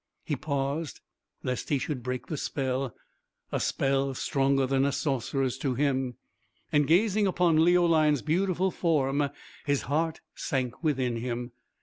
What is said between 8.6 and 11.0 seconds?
form, his heart sank